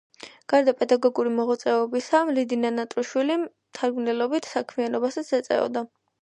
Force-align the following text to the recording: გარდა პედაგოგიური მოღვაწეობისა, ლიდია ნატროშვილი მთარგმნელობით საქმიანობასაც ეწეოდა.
გარდა 0.51 0.71
პედაგოგიური 0.77 1.33
მოღვაწეობისა, 1.39 2.21
ლიდია 2.37 2.71
ნატროშვილი 2.79 3.37
მთარგმნელობით 3.43 4.49
საქმიანობასაც 4.55 5.31
ეწეოდა. 5.41 5.87